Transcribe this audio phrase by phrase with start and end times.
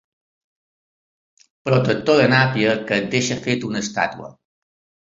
[1.69, 4.37] Protector de nàpia que et deixa fet una estàtua.